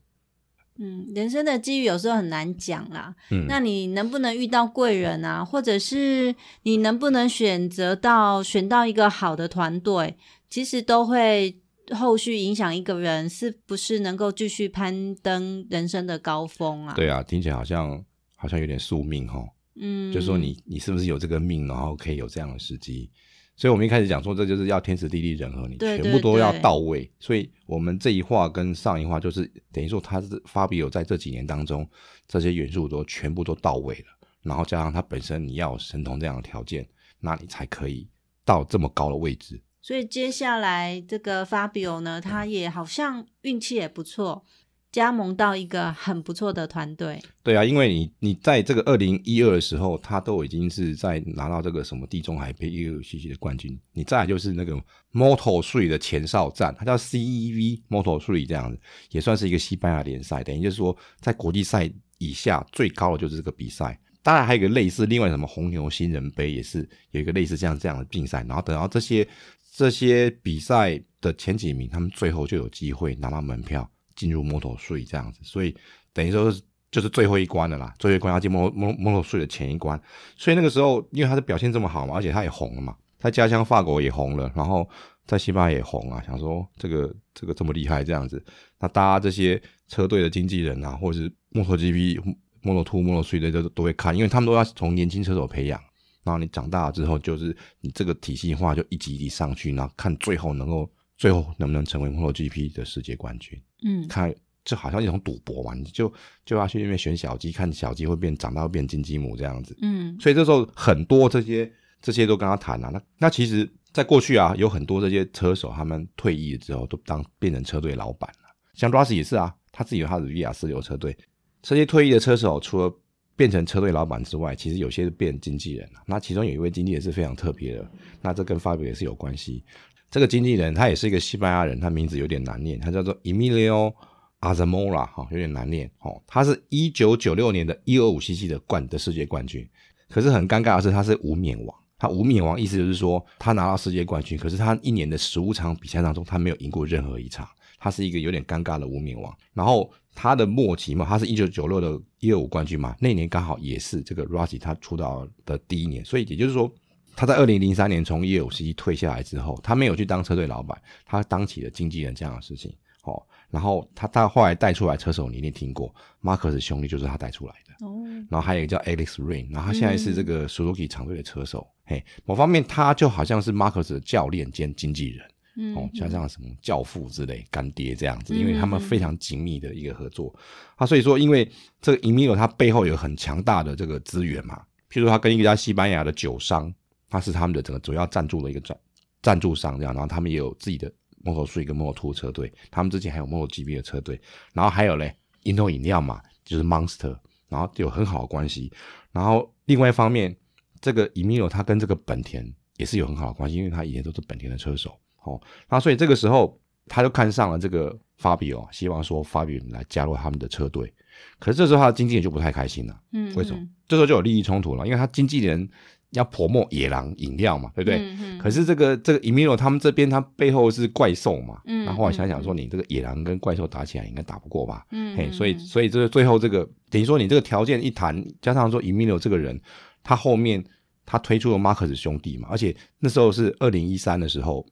[0.82, 3.14] 嗯，人生的机遇有时候很难讲啦。
[3.32, 5.44] 嗯，那你能不能遇到贵人啊？
[5.44, 10.16] 或者是你能不能选择到选到一个好的团队，
[10.50, 11.60] 其实都会
[11.92, 16.94] 后续影响一个人是不是能够继续攀登人生的高峰啊？
[16.94, 18.02] 对啊，听起来好像
[18.38, 19.46] 好像有点宿命齁。
[19.80, 23.10] 嗯，就说你你是不是有这个命，然后可以有这样的时机？
[23.56, 27.00] 所以，我们一开始讲说，这就是要天时地利人和，你全部都要到位。
[27.00, 31.86] 对对对，所以，我们这一话跟上一话就是等于说，他是 Fabio 在这几年当中，
[32.26, 34.06] 这些元素都全部都到位了。
[34.44, 36.88] 然后加上他本身，你要有神童这样的条件，
[37.20, 38.08] 那你才可以
[38.46, 39.62] 到这么高的位置。
[39.82, 44.46] 所以，接下来这个 Fabio 呢，他也好像运气也不错。
[44.92, 53.80] 加盟到一个很不错的团队，对啊，因为你你在这个二零一二的时候，他都已经是在拿到这个什么地中海杯 UCC 的冠军。
[53.94, 54.76] 你再来就是那个
[55.14, 58.80] Moto3 的前哨战，它叫 CEV Moto3 这样子，
[59.12, 60.44] 也算是一个西班牙联赛。
[60.44, 64.00] 等于就是说，在国际赛以下最高的就是这个比赛。
[64.24, 68.44] 当然还有一个类似，另外什么红牛新人杯也是有一个类似这样这样的竞赛。
[68.48, 69.28] 然后等到这些
[69.76, 73.90] 这些比赛的前几名，他们最后就有机会拿到门票。
[74.20, 75.74] 进入摩托税这样子，所以
[76.12, 76.54] 等于说
[76.92, 77.94] 就是最后一关了啦。
[77.98, 79.98] 最后一关要进 Moto3 的前一关，
[80.36, 84.86] 所以那个时候因为他的表现这么好嘛，而且他也红了嘛，他家乡法国也红了，然后
[85.26, 86.22] 在西班牙也红啊。
[86.28, 88.44] 想说这个这个这么厉害这样子，
[88.80, 92.22] 那大家这些车队的经纪人啊，或者是 MotoGP、
[92.64, 95.80] Moto2、Moto3 的都都会看，因为他们都要从年轻车手培养，
[96.24, 103.62] 然后你长大了之后，就是你这个体系化就一级一级上去，然后看最后能够最后能不能成为 MotoGP 的世界冠军。
[103.84, 106.12] 嗯，看就好像一种赌博嘛，你就
[106.46, 109.78] 就要去那边选小鸡，看小鸡会变长大会变金鸡母这样子。
[109.82, 111.70] 嗯，所以这时候很多这些
[112.02, 112.92] 这些都跟他谈了、啊。
[112.94, 118.50] 那那其实，在过去啊，有很多这些车手他们退役之后都当变成车队老板了。
[118.74, 121.18] 像 Rossi 也是啊，他自己有他的 VR 四六车队。
[121.62, 122.94] 这些退役的车手除了
[123.36, 126.02] 变成车队老板之外，其实有些是变经纪人了。
[126.06, 129.64] 那其中有一位经纪人是非常特别的，那这跟 Fabio 也是有关系。
[130.10, 133.94] 这个经纪人他也是一个西班牙人，他名字有点难念，他叫做 Emilio
[134.42, 136.22] Azamora 哈，有点难念哦。
[136.28, 139.68] 他是一九九六年的一二五 cc 的冠的世界冠军，
[140.10, 141.76] 可是很尴尬的是他是无冕王。
[141.98, 149.36] 他无冕王意思就是说他拿到世界冠军，可是他一年的十五场比赛当中他没有赢过任何一场，他是一个有点尴尬的无冕王。
[149.54, 149.92] 然后。
[150.22, 156.70] 他的末期嘛，他是一九九六的一二五冠军嘛，那年刚好也是这个 Rossi 他出道的第一年，所以也就是说，
[157.16, 175.26] 他在二零零三年从一二五 cc 退下来之后，他没有去当车队老板，他当起了经纪人这样的事情，哦，然后他他后来带出来车手，你一定听过，，Marcus 兄弟就是他带出来的，哦，然后还有一个叫 Alex Rins，然后他现在是这个 Suzuki 厂队的车手，嗯、嘿，某方面他就好像是 Marcus 的教练兼经纪人。
[175.62, 180.34] 嗯哦，像这样什么教父之类、干爹这样子，因为他们非常紧密的一个合作。
[180.78, 184.56] 啊，所以说，因为这个 Emilio 他背后有很强大的这个资源嘛，
[184.90, 186.74] 譬如说他跟一个家西班牙的酒商，
[187.10, 188.78] 他是他们的整个主要赞助的一个赞
[189.22, 190.92] 赞助商这样，然后他们也有自己的
[191.24, 194.20] Moto3 跟 Moto2 车队，他们之前还有 MotoGP 的车队，
[194.54, 197.18] 然后还有嘞运动饮料嘛，就是 Monster，
[197.48, 198.72] 然后有很好的关系，
[199.12, 200.36] 然后另外一方面，
[200.80, 204.98] 这个 Emilio 他跟这个本田也是有很好的关系，因为他以前都是本田的车手。
[205.24, 210.94] 哦，那所以这个时候他就看上了这个 Fabio，希望说 Fabio 来加入他们的车队。
[211.38, 213.02] 可是这时候他的经纪人就不太开心了。
[213.12, 213.62] 嗯，为什么？
[213.86, 215.70] 这时候就有利益冲突了，因为他经纪人
[216.12, 218.00] 要 promote 野狼饮料嘛，对不对？
[218.00, 218.38] 嗯嗯。
[218.40, 221.62] 可是这个这个 Emilio 他们这边他背后是怪兽嘛。
[221.66, 221.86] 嗯。
[221.86, 224.86] 然后我想想说，你这个野狼跟怪兽打起来应该打不过吧？
[224.92, 225.16] 嗯。
[225.18, 229.60] 嘿，所以所以这个最后这个等于说你这个条件一谈，加上说 Emilio 这个人，
[230.04, 230.64] 他后面
[231.06, 234.66] 他推出了 Marcus 兄弟嘛，而且那时候是二零一三的时候。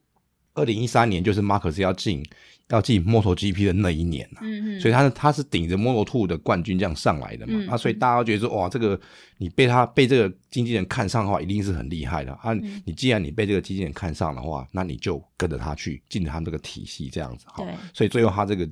[0.54, 2.20] 二零一三年就是 Marcus 要进
[2.68, 9.00] 要进 MotoGP 的那一年啊，嗯嗯，所以他是他是顶着 Moto2 的冠军这样上来的嘛，嗯、啊，所以大家都觉得说哇，这个
[9.38, 12.52] 你被他被这个经纪人看上的话，一定是很厉害的啊。
[12.84, 17.66] 你既然你被这个经纪人看上的话，那你就跟着他去进他们这个体系这样子哈。
[17.92, 18.68] 所以最后他这个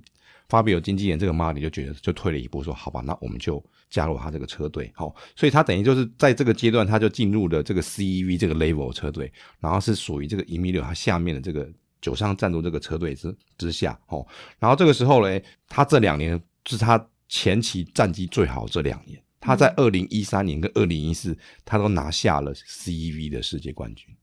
[0.49, 3.65] Fabio 经纪人这个 Marti 就觉得就退了一步，说好吧，那我们就。
[3.89, 11.71] 加入他这个车队，好，所以他等于就是在这个阶段，他就进入了这个 CEV 这个 level 车队，然后是属于这个 Emilio 他下面的这个
[12.07, 14.25] 酒商赞助这个车队之之下，哦，
[14.61, 24.15] 然后这个时候呢，他这两年是他前期战绩最好这两年，他在二零一三年跟二零一四，他都拿下了 CEV 的世界冠军，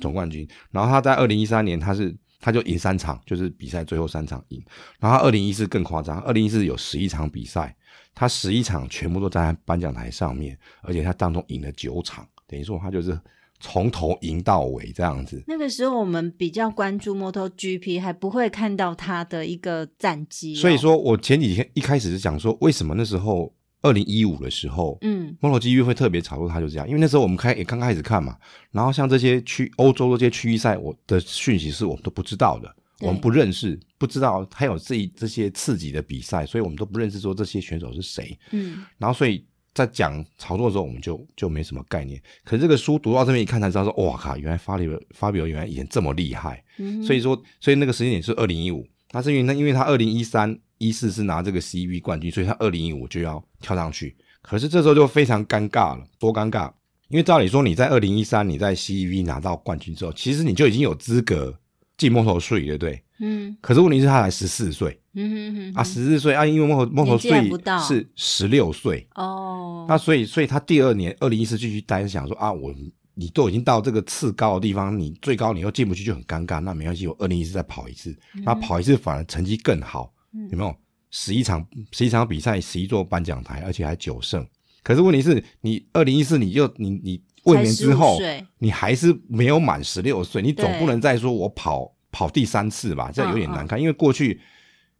[0.00, 4.64] 总冠军，然后他在二零一三年他是他就赢三场，就是比赛最后三场赢，
[4.98, 7.76] 然后二零一四更夸张，二零一四有十一场比赛。
[8.18, 13.20] 他十一场全部都站在颁奖台上面，而且他当中赢了九场，等于说他就是
[13.60, 15.42] 从头赢到尾这样子。
[15.46, 20.54] 那个时候我们比较关注 MotoGP，还不会看到他的一个战绩。
[20.54, 28.36] 所以说我前几天一开始是讲说，为什么那时候二零一五的时候，嗯，MotoGP 会特别炒作他，就这样，因为那时候我们开也刚开始看嘛，
[28.70, 32.74] 然后像这些区欧洲这些区域赛，我的讯息是我们都不知道的。
[33.00, 38.38] 我们不认识，不知道还有这这些刺激的比赛，所以我们都不认识说这些选手是谁。
[38.52, 39.44] 嗯，然后所以
[39.76, 42.18] 在讲炒作的时候，我们就就没什么概念。
[42.44, 46.64] 可是这个书读到这边一看才知道说，哇靠，原来 Fabio Fabio 原来以前这么厉害。
[46.78, 54.16] 嗯，所以说，所以那个时间点是二零一五，那是因为他因为他二零一三一四是拿这个 CEV 冠军，所以他二零一五就要跳上去。
[54.40, 56.72] 可是这时候就非常尴尬了，多尴尬！
[57.08, 61.54] 因为照理说你在二零一三你在 CEV 拿到冠军之后，其实你就已经有资格。
[61.96, 63.02] 进 Moto3 对不对？
[63.18, 63.56] 嗯。
[63.60, 65.00] 可是问题是他才十四岁。
[65.14, 65.72] 嗯哼哼。
[65.74, 69.06] 啊，十四岁啊，因为 Moto Moto3 是十六岁。
[69.14, 69.86] 哦。
[69.88, 72.74] 那所以，所以他第二年二零一四继续待，想说啊，我
[73.14, 76.60] 你都已经到这个次高的地方，你最高你又进不去，就很尴尬。
[76.60, 80.12] 那没关系，我二零一四再跑一次，那跑一次反而成绩更好。
[80.34, 80.48] 嗯。
[80.50, 80.76] 有没有？
[81.10, 84.46] 十一场十一场比赛，十一座颁奖台，而且还九胜。
[84.82, 87.22] 可是问题是你二零一四，你就你你。
[87.46, 88.18] 卫冕之后，
[88.58, 93.10] 你还是没有满十六岁，你总不能再说我跑跑第三次吧？
[93.12, 93.80] 这样有点难看。
[93.80, 94.40] 因为过去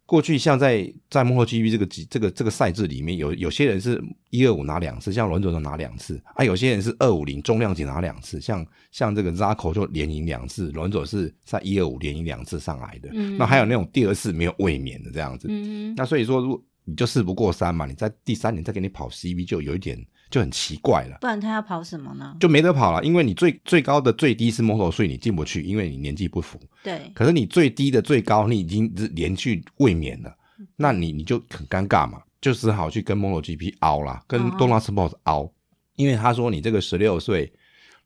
[0.04, 13.08] 过去像在在 MotoGP 这个这个这个赛制里面，有有些人是一二五拿两次，像伦佐就拿两次啊；有些人是二五零重量级拿两次，像像这个 Zarco 就连赢两次，伦佐是在一二五连赢两次上来的。
[13.36, 15.48] 那还有那种第二次没有卫冕的这样子。
[15.96, 19.98] 那所以说，如果你就事不过三嘛，你在第三年再给你跑 CV 就有一点
[20.30, 21.18] 就很奇怪了。
[21.20, 22.36] 不然他要跑什么呢？
[22.40, 26.60] 就没得跑了，因为你最最高的最低是 Moto 3你进不去，因为你年纪不符。
[26.82, 27.10] 对。
[27.14, 30.36] 可是你最低的最高你已经连续卫冕了，
[30.76, 35.50] 那你你就很尴尬嘛，就只好去跟 MotoGP 凹啦，跟 Dorna Sport 凹，哦、
[35.96, 37.52] 因为他说你这个十六岁，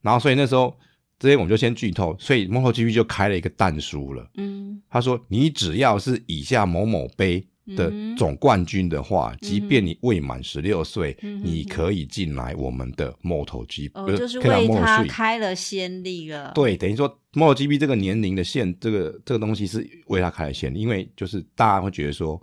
[0.03, 0.77] 然后所以那时候。
[1.23, 4.27] 这些我们就先剧透，所以 MotoGP 就开了一个蛋书了。
[4.39, 7.47] 嗯，他说你只要是以下某某杯
[7.77, 13.91] 的总冠军的话，嗯、即便你未满十六岁，嗯、你可以进来我们的 MotoGP。
[13.95, 16.53] 哦，就是为他开了先例了。
[16.55, 22.41] 对，等于说 MotoGP 这个年龄的限，这个这个东西是为他开了先例，因为就是大家会觉得说，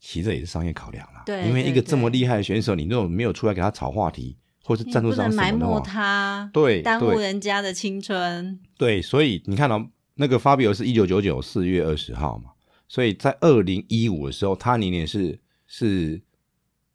[0.00, 1.22] 其实这也是商业考量啦。
[1.26, 4.36] 对，因为一个这么厉害的选手，你那种没有出来给他炒话题。
[4.62, 8.60] 或是赞助商什么的话，埋没他，对，耽误人家的青春。
[8.78, 12.49] 对，所以你看到、哦、那个 Fabio 是一九九九四月二十号嘛，
[12.90, 15.38] 所以在二零一五的时候，他年年是
[15.68, 16.20] 是，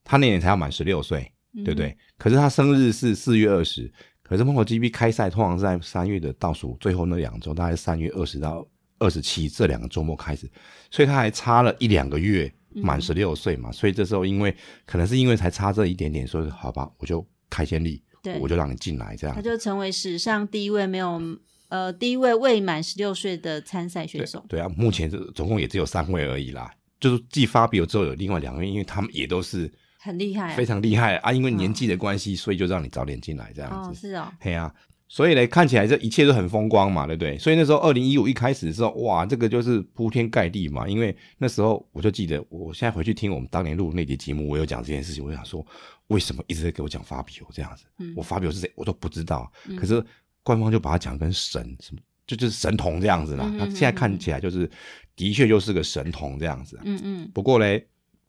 [0.04, 1.32] 他那年才要满十六岁，
[1.64, 1.88] 对不对？
[1.88, 3.90] 嗯、可是他生日是四月二十，
[4.22, 8.68] 可是 MotoGP 开赛通常是在三月的倒数最后那两周，大概是三月二十到
[9.00, 10.52] 二十七这两个周末开始，
[10.92, 14.54] 所以他还差了一两个月满十六岁嘛，嗯、所以这时候因为
[14.86, 17.26] 可能是因为才差这一点点，所以好吧，我就。
[17.48, 21.22] 开先例，对，我就让你进来，这样他就成为史上第一位没有
[21.70, 24.60] 呃第一位未满十六岁的参赛选手对。
[24.60, 31.32] 对啊，目前这总共也只有三位而已啦，就是继 Fabio 之后有另外两位，因为他们也都是很厉害，非常厉害啊。
[31.32, 33.90] 因为年纪的关系，哦、所以就让你早点进来这样子。
[33.90, 34.74] 哦，是哦，嘿啊。
[35.08, 37.38] 所以呢，看起来这一切都很风光嘛，对不对？
[37.38, 40.88] 所以那时候二零一五一开始的时候，哇，这个就是铺天盖地嘛。
[40.90, 45.24] 因为那时候我就记得，我现在回去听我们当年录那集节目，我有讲这件事情。
[45.24, 45.64] 我想说，
[46.08, 47.86] 为什么一直在给我讲 Fabio 这样子？
[48.00, 49.50] 嗯、我 Fabio 是谁，我都不知道。
[49.70, 50.04] 嗯、可是
[50.46, 53.44] 官方就把他讲跟神什么，就就是神童这样子啦。
[53.60, 54.72] 他、嗯、现在看起来就是
[55.18, 56.80] 的确就是个神童这样子。
[56.86, 57.32] 嗯嗯。
[57.34, 57.86] 不过嘞。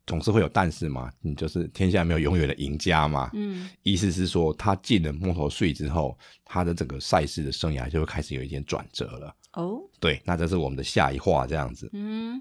[0.08, 3.28] 总是会有但是嘛，你就是天下没有永远的赢家嘛。
[3.34, 9.34] 嗯，意思是说，他进了 Moto3 之后，他的整个赛事的生涯就会开始有一点转折了。
[9.54, 11.90] 哦，对，那这是我们的下一话这样子。
[11.92, 12.40] 嗯，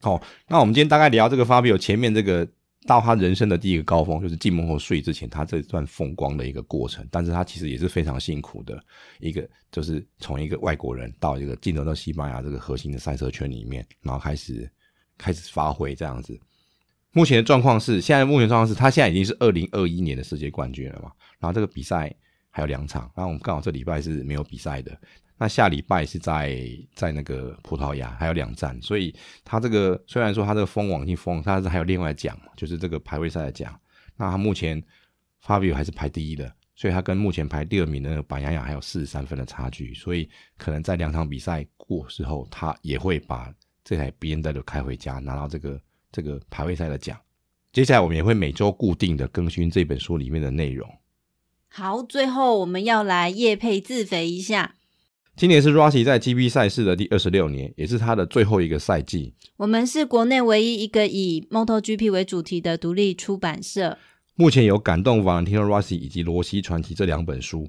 [0.00, 2.48] 好、哦，那我们今天大概聊这个 Fabio 前面这个
[2.86, 7.06] 到他人生的第一个高峰，就是进 Moto3 之前，他这段风光的一个过程。
[7.10, 8.82] 但是他其实也是非常辛苦的
[9.20, 14.70] 一个，就是从一个外国人到一个进入到西班牙这个核心的赛车圈里面，然后开始
[15.16, 16.38] 开始发挥这样子。
[17.12, 21.10] 目前的状况是，现在目前状况是他现在已经是二零二一年的世界冠军了嘛？
[21.38, 22.14] 然后这个比赛
[22.50, 24.90] 还有两场，然后我们刚好这礼拜是没有比赛的。
[25.36, 26.58] 那下礼拜是在
[26.94, 29.14] 在那个葡萄牙还有两站，所以
[29.44, 33.78] 他这个虽然说他这个封网已经封，他是还有另外奖，就是这个排位赛的奖。
[34.16, 34.82] 那他目前
[35.44, 45.80] Fabio 还是排第一的，所以他跟目前排第二名的那个板牙雅还有四十三分的差距，所以可能在两场比赛过之后，他也会把这台 B N W 开回家，拿到这个。
[46.14, 47.18] 这个排位赛的奖，
[47.72, 50.88] 接下来我们也会每周固定的更新这本书里面的内容。
[51.66, 54.76] 好，最后我们要来叶配自肥一下。
[55.36, 59.34] 今年是 Rossi 在 GP 赛事的第二十六年，也是他的最后一个赛季。
[59.56, 63.98] 我们是国内唯一一个以 MotoGP 为主题的独立出版社。
[64.36, 67.68] 目前有《感动 Valentino Rossi》以及《罗西传奇》这两本书。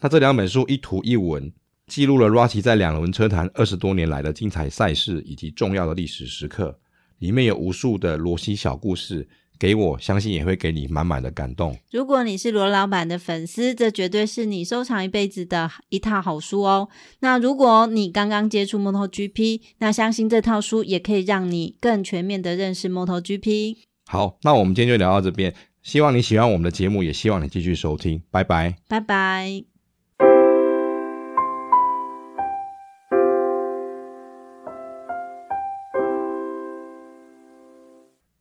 [0.00, 1.52] 那这两本书一图一文，
[1.86, 6.80] 记录了 Rossi 在两轮车坛二十多年来的精彩赛事以及重要的历史时刻。
[7.20, 9.28] 里面有无数的罗西小故事，
[9.64, 11.74] 给我相信也会给你满满的感动。
[11.90, 16.90] 如果你是罗老板的粉丝，这绝对是你收藏一辈子的一套好书哦。
[17.20, 23.76] 那如果你刚刚接触 MotoGP，那相信这套书也可以让你更全面的认识 MotoGP。
[24.06, 29.73] 好，那我们今天就聊到这边，希望你喜欢我们的节目，也希望你继续收听，拜拜，拜拜。